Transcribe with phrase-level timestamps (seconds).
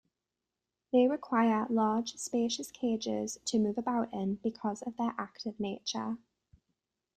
[0.91, 6.17] They require large, spacious cages to move about in because of their active nature.